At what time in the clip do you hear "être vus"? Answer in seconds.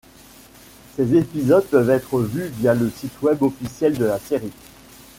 1.91-2.47